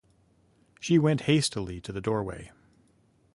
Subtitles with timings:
[0.79, 2.49] She went hastily to the doorway.